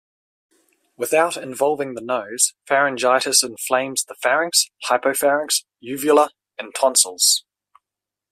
[0.97, 7.45] Without involving the nose, pharyngitis inflames the pharynx, hypopharynx, uvula, and tonsils.